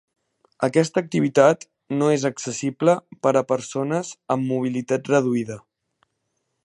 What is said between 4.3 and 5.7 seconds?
amb mobilitat reduïda.